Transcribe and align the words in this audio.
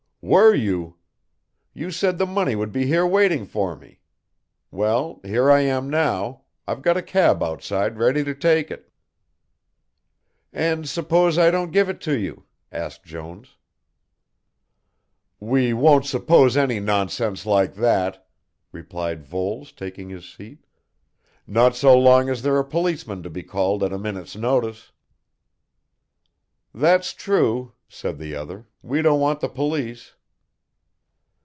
"Were 0.23 0.53
you? 0.53 0.97
You 1.73 1.89
said 1.89 2.19
the 2.19 2.27
money 2.27 2.55
would 2.55 2.71
be 2.71 2.85
here 2.85 3.07
waiting 3.07 3.43
for 3.47 3.75
me 3.75 4.01
well, 4.69 5.19
here 5.23 5.49
I 5.49 5.61
am 5.61 5.89
now, 5.89 6.43
I've 6.67 6.83
got 6.83 6.95
a 6.95 7.01
cab 7.01 7.41
outside 7.41 7.97
ready 7.97 8.23
to 8.25 8.35
take 8.35 8.69
it." 8.69 8.91
"And 10.53 10.87
suppose 10.87 11.39
I 11.39 11.49
don't 11.49 11.71
give 11.71 11.89
it 11.89 11.99
to 12.01 12.15
you?" 12.15 12.43
asked 12.71 13.03
Jones. 13.03 13.57
"We 15.39 15.73
won't 15.73 16.05
suppose 16.05 16.55
any 16.55 16.79
nonsense 16.79 17.43
like 17.47 17.73
that!" 17.73 18.29
replied 18.71 19.23
Voles 19.23 19.71
taking 19.71 20.09
his 20.09 20.31
seat, 20.31 20.67
"not 21.47 21.75
so 21.75 21.97
long 21.97 22.29
as 22.29 22.43
there 22.43 22.55
are 22.57 22.63
policemen 22.63 23.23
to 23.23 23.31
be 23.31 23.41
called 23.41 23.81
at 23.83 23.91
a 23.91 23.97
minute's 23.97 24.35
notice." 24.35 24.91
"That's 26.75 27.11
true," 27.13 27.73
said 27.93 28.17
the 28.19 28.33
other, 28.33 28.65
"we 28.81 29.01
don't 29.01 29.19
want 29.19 29.41
the 29.41 29.49
police." 29.49 30.13